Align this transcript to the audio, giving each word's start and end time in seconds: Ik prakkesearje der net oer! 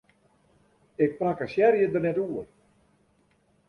Ik 1.05 1.11
prakkesearje 1.19 1.85
der 1.91 2.05
net 2.07 2.17
oer! 2.27 2.47